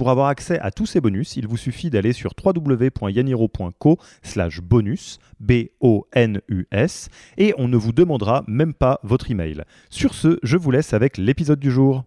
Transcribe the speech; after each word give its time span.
Pour 0.00 0.08
avoir 0.08 0.28
accès 0.28 0.58
à 0.60 0.70
tous 0.70 0.86
ces 0.86 1.02
bonus, 1.02 1.36
il 1.36 1.46
vous 1.46 1.58
suffit 1.58 1.90
d'aller 1.90 2.14
sur 2.14 2.32
www.yaniro.co 2.42 3.98
slash 4.22 4.62
bonus, 4.62 5.18
B-O-N-U-S, 5.40 7.10
et 7.36 7.52
on 7.58 7.68
ne 7.68 7.76
vous 7.76 7.92
demandera 7.92 8.42
même 8.46 8.72
pas 8.72 8.98
votre 9.02 9.30
email. 9.30 9.62
Sur 9.90 10.14
ce, 10.14 10.38
je 10.42 10.56
vous 10.56 10.70
laisse 10.70 10.94
avec 10.94 11.18
l'épisode 11.18 11.60
du 11.60 11.70
jour. 11.70 12.04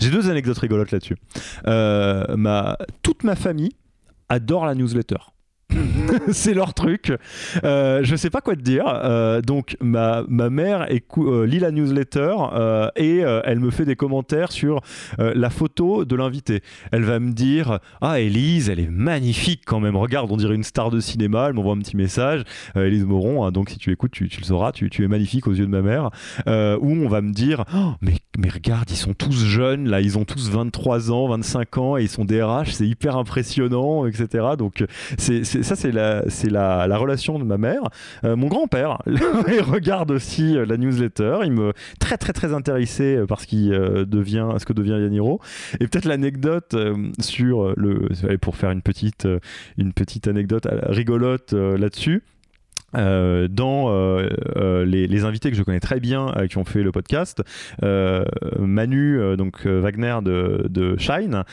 J'ai 0.00 0.10
deux 0.10 0.28
anecdotes 0.28 0.58
rigolotes 0.58 0.90
là-dessus. 0.90 1.16
Euh, 1.68 2.36
ma, 2.36 2.76
toute 3.04 3.22
ma 3.22 3.36
famille 3.36 3.70
adore 4.28 4.66
la 4.66 4.74
newsletter. 4.74 5.18
c'est 6.32 6.54
leur 6.54 6.74
truc. 6.74 7.12
Euh, 7.64 8.00
je 8.02 8.16
sais 8.16 8.30
pas 8.30 8.40
quoi 8.40 8.56
te 8.56 8.60
dire. 8.60 8.84
Euh, 8.86 9.40
donc 9.40 9.76
ma, 9.80 10.24
ma 10.28 10.50
mère 10.50 10.86
euh, 11.18 11.46
lit 11.46 11.58
la 11.58 11.70
newsletter 11.70 12.34
euh, 12.52 12.88
et 12.96 13.18
elle 13.18 13.60
me 13.60 13.70
fait 13.70 13.84
des 13.84 13.96
commentaires 13.96 14.52
sur 14.52 14.80
la 15.18 15.50
photo 15.50 16.04
de 16.04 16.16
l'invité. 16.16 16.62
Elle 16.92 17.04
va 17.04 17.18
me 17.18 17.32
dire 17.32 17.78
ah 18.00 18.20
Elise, 18.20 18.68
elle 18.68 18.80
est 18.80 18.90
magnifique 18.90 19.62
quand 19.66 19.80
même. 19.80 19.96
Regarde, 19.96 20.30
on 20.30 20.36
dirait 20.36 20.54
une 20.54 20.64
star 20.64 20.90
de 20.90 21.00
cinéma. 21.00 21.46
Elle 21.48 21.54
m'envoie 21.54 21.74
un 21.74 21.78
petit 21.78 21.96
message. 21.96 22.44
Elise 22.74 23.04
Moron. 23.04 23.44
Hein, 23.44 23.52
donc 23.52 23.70
si 23.70 23.78
tu 23.78 23.92
écoutes, 23.92 24.12
tu, 24.12 24.28
tu 24.28 24.40
le 24.40 24.46
sauras. 24.46 24.72
Tu, 24.72 24.90
tu, 24.90 25.04
es 25.04 25.08
magnifique 25.08 25.46
aux 25.46 25.52
yeux 25.52 25.66
de 25.66 25.70
ma 25.70 25.82
mère. 25.82 26.10
où 26.46 26.92
on 26.92 27.08
va 27.08 27.20
me 27.20 27.32
dire 27.32 27.64
oh, 27.74 27.92
mais 28.00 28.14
mais 28.38 28.48
regarde, 28.48 28.90
ils 28.90 28.96
sont 28.96 29.14
tous 29.14 29.44
jeunes 29.44 29.88
là. 29.88 30.00
Ils 30.00 30.18
ont 30.18 30.24
tous 30.24 30.50
23 30.50 31.12
ans, 31.12 31.28
25 31.28 31.78
ans 31.78 31.96
et 31.96 32.02
ils 32.02 32.08
sont 32.08 32.24
DRH. 32.24 32.72
C'est 32.72 32.86
hyper 32.86 33.16
impressionnant, 33.16 34.06
etc. 34.06 34.44
Donc 34.58 34.84
ça, 35.18 35.76
c'est 35.76 35.92
la, 35.92 36.98
relation 36.98 37.38
de 37.38 37.44
ma 37.44 37.58
mère. 37.58 37.82
Euh, 38.24 38.36
mon 38.36 38.48
grand-père, 38.48 38.98
il 39.06 39.60
regarde 39.60 40.10
aussi 40.10 40.56
euh, 40.56 40.64
la 40.66 40.76
newsletter. 40.76 41.40
Il 41.44 41.52
me 41.52 41.72
très 42.00 42.16
très 42.16 42.32
très 42.32 42.52
intéressé 42.52 43.16
euh, 43.16 43.26
par 43.26 43.40
ce 43.40 43.46
qui 43.46 43.68
devient, 43.68 44.48
ce 44.58 44.64
que 44.64 44.72
devient 44.72 44.98
Yaniro. 45.00 45.40
Et 45.80 45.86
peut-être 45.86 46.06
l'anecdote 46.06 46.76
sur 47.20 47.74
le, 47.76 48.08
pour 48.38 48.56
faire 48.56 48.70
une 48.70 48.82
petite, 48.82 49.28
une 49.78 49.92
petite 49.92 50.28
anecdote 50.28 50.66
rigolote 50.88 51.52
là-dessus. 51.52 52.22
Euh, 52.96 53.48
dans 53.48 53.88
euh, 53.88 54.28
euh, 54.56 54.84
les, 54.84 55.24
invités 55.24 55.50
que 55.50 55.56
je 55.56 55.62
connais 55.62 55.80
très 55.80 56.00
bien 56.00 56.32
qui 56.48 56.58
ont 56.58 56.64
fait 56.64 56.82
le 56.82 56.92
podcast, 56.92 57.42
Manu 58.58 59.36
donc 59.36 59.64
Wagner 59.64 60.18
de, 60.22 60.96
Shine, 60.98 61.44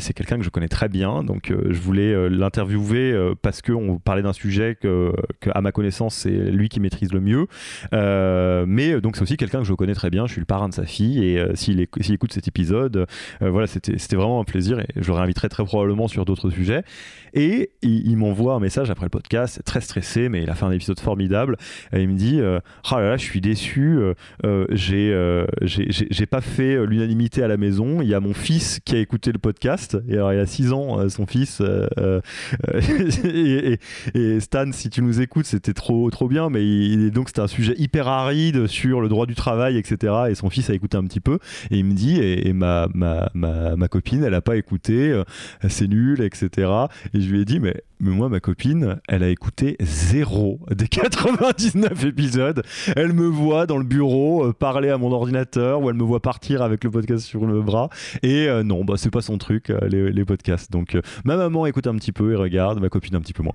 c'est 0.00 0.12
quelqu'un 0.12 0.38
que 0.38 0.44
je 0.44 0.50
connais 0.50 0.68
très 0.68 0.88
bien, 0.88 1.22
donc 1.22 1.52
je 1.68 1.78
voulais 1.80 2.28
l'interviewer 2.28 3.32
parce 3.42 3.62
qu'on 3.62 3.98
parlait 3.98 4.22
d'un 4.22 4.32
sujet 4.32 4.76
que, 4.80 5.12
à 5.52 5.60
ma 5.60 5.70
connaissance 5.70 6.14
c'est 6.14 6.30
lui 6.30 6.68
qui 6.68 6.80
maîtrise 6.80 7.12
le 7.12 7.20
mieux, 7.20 7.46
mais 8.66 9.00
donc 9.00 9.16
c'est 9.16 9.22
aussi 9.22 9.36
quelqu'un 9.36 9.60
que 9.60 9.66
je 9.66 9.74
connais 9.74 9.94
très 9.94 10.10
bien, 10.10 10.26
je 10.26 10.32
suis 10.32 10.40
le 10.40 10.46
parrain 10.46 10.68
de 10.68 10.74
sa 10.74 10.84
fille. 10.84 11.24
Et 11.24 11.44
s'il 11.54 11.80
écoute 11.80 12.32
cet 12.32 12.48
épisode, 12.48 13.06
voilà 13.40 13.66
c'était 13.66 14.16
vraiment 14.16 14.40
un 14.40 14.44
plaisir. 14.44 14.80
Et 14.80 14.86
je 14.96 15.06
le 15.06 15.12
réinviterai 15.12 15.48
très 15.48 15.64
probablement 15.64 16.08
sur 16.08 16.24
d'autres 16.24 16.50
sujets. 16.50 16.82
Et 17.34 17.70
il, 17.82 18.16
m'envoie 18.16 18.54
un 18.54 18.60
message 18.60 18.90
après 18.90 19.06
le 19.06 19.10
podcast, 19.10 19.62
très 19.64 19.80
stressé 19.80 20.28
mais 20.28 20.42
il 20.42 20.50
a 20.50 20.54
fait 20.54 20.64
un 20.64 20.70
épisode 20.82 21.00
formidable. 21.00 21.56
Et 21.92 22.02
il 22.02 22.08
me 22.08 22.16
dit 22.16 22.40
euh, 22.40 22.58
Ah 22.90 23.00
là 23.00 23.10
là, 23.10 23.16
je 23.16 23.22
suis 23.22 23.40
déçu, 23.40 23.96
euh, 23.98 24.14
euh, 24.44 24.66
j'ai 25.62 25.86
j'ai 25.90 26.26
pas 26.26 26.40
fait 26.40 26.84
l'unanimité 26.84 27.42
à 27.42 27.48
la 27.48 27.56
maison. 27.56 28.02
Il 28.02 28.08
y 28.08 28.14
a 28.14 28.20
mon 28.20 28.34
fils 28.34 28.80
qui 28.84 28.96
a 28.96 28.98
écouté 28.98 29.30
le 29.32 29.38
podcast. 29.38 29.96
Et 30.08 30.14
alors, 30.14 30.32
il 30.32 30.40
a 30.40 30.46
6 30.46 30.72
ans, 30.72 31.08
son 31.08 31.26
fils. 31.26 31.62
et, 33.24 33.78
Stan, 34.40 34.72
si 34.72 34.90
tu 34.90 35.02
nous 35.02 35.20
écoutes, 35.20 35.46
c'était 35.46 35.74
trop, 35.74 36.10
trop 36.10 36.26
bien. 36.28 36.50
Mais 36.50 36.64
il, 36.64 37.10
donc, 37.12 37.28
c'était 37.28 37.40
un 37.40 37.46
sujet 37.46 37.74
hyper 37.76 38.08
aride 38.08 38.66
sur 38.66 39.00
le 39.00 39.08
droit 39.08 39.26
du 39.26 39.34
travail, 39.34 39.76
etc. 39.76 40.14
Et 40.30 40.34
son 40.34 40.50
fils 40.50 40.68
a 40.70 40.74
écouté 40.74 40.96
un 40.96 41.04
petit 41.04 41.20
peu. 41.20 41.38
Et 41.70 41.78
il 41.78 41.84
me 41.84 41.94
dit 41.94 42.18
Et, 42.18 42.52
ma, 42.52 42.88
ma, 42.94 43.30
ma, 43.34 43.76
ma, 43.76 43.88
copine, 43.88 44.24
elle 44.24 44.34
a 44.34 44.40
pas 44.40 44.56
écouté, 44.56 45.22
c'est 45.68 45.88
nul, 45.88 46.22
etc. 46.22 46.70
Et 47.14 47.20
je 47.20 47.30
lui 47.30 47.40
ai 47.40 47.44
dit 47.44 47.60
Mais 47.60 47.82
mais 48.02 48.10
moi, 48.10 48.28
ma 48.28 48.40
copine, 48.40 49.00
elle 49.06 49.22
a 49.22 49.28
écouté 49.28 49.76
zéro 49.80 50.58
des 50.74 50.88
99 50.88 52.04
épisodes. 52.04 52.62
Elle 52.96 53.12
me 53.12 53.26
voit 53.26 53.66
dans 53.66 53.78
le 53.78 53.84
bureau 53.84 54.44
euh, 54.44 54.52
parler 54.52 54.88
à 54.88 54.98
mon 54.98 55.12
ordinateur 55.12 55.80
ou 55.80 55.88
elle 55.88 55.94
me 55.94 56.02
voit 56.02 56.20
partir 56.20 56.62
avec 56.62 56.82
le 56.82 56.90
podcast 56.90 57.24
sur 57.24 57.46
le 57.46 57.62
bras. 57.62 57.90
Et 58.24 58.48
euh, 58.48 58.64
non, 58.64 58.84
bah, 58.84 58.94
c'est 58.96 59.12
pas 59.12 59.22
son 59.22 59.38
truc, 59.38 59.70
euh, 59.70 59.78
les, 59.88 60.10
les, 60.10 60.24
podcasts. 60.24 60.72
Donc, 60.72 60.98
ma 61.24 61.36
maman 61.36 61.64
écoute 61.64 61.86
un 61.86 61.94
petit 61.94 62.12
peu 62.12 62.32
et 62.32 62.36
regarde, 62.36 62.80
ma 62.80 62.88
copine 62.88 63.14
un 63.14 63.20
petit 63.20 63.34
peu 63.34 63.44
moins. 63.44 63.54